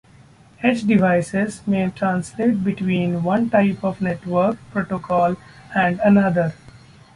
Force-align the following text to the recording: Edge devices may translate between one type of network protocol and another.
Edge 0.63 0.81
devices 0.81 1.61
may 1.67 1.87
translate 1.91 2.63
between 2.63 3.21
one 3.21 3.51
type 3.51 3.83
of 3.83 4.01
network 4.01 4.57
protocol 4.71 5.35
and 5.75 5.99
another. 6.03 6.55